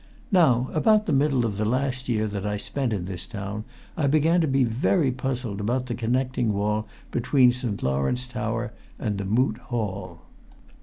Now, 0.31 0.67
about 0.73 1.05
the 1.05 1.13
middle 1.13 1.45
of 1.45 1.57
the 1.57 1.63
last 1.63 2.09
year 2.09 2.25
that 2.25 2.43
I 2.43 2.57
spent 2.57 2.91
in 2.91 3.05
this 3.05 3.27
town, 3.27 3.65
I 3.95 4.07
began 4.07 4.41
to 4.41 4.47
be 4.47 4.63
very 4.63 5.11
puzzled 5.11 5.61
about 5.61 5.85
the 5.85 5.93
connecting 5.93 6.53
wall 6.53 6.87
between 7.11 7.51
St. 7.51 7.83
Lawrence 7.83 8.25
tower 8.25 8.73
and 8.97 9.19
the 9.19 9.25
Moot 9.25 9.57
Hall. 9.59 10.21